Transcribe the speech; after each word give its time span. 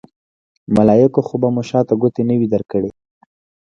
ملایکو 0.75 1.21
خو 1.27 1.35
به 1.41 1.49
مو 1.53 1.63
شاته 1.69 1.93
ګوتې 2.01 2.21
نه 2.29 2.35
وي 2.39 2.47
درکړې. 2.53 2.89